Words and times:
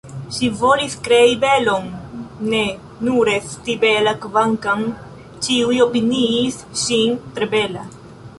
Ŝi 0.35 0.47
volis 0.59 0.93
krei 1.07 1.35
belon, 1.43 1.85
ne 2.53 2.61
nur 3.09 3.31
esti 3.35 3.75
bela 3.85 4.15
kvankam 4.25 4.83
ĉiuj 5.49 5.77
opiniis 5.89 6.59
ŝin 6.87 7.23
tre 7.39 7.51
bela. 7.55 7.87